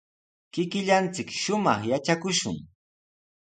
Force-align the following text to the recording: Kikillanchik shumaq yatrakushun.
Kikillanchik 0.53 1.29
shumaq 1.41 1.81
yatrakushun. 1.91 2.57